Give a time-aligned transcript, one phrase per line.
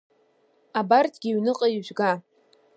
[0.79, 2.11] Абарҭгьы аҩныҟа ижәга!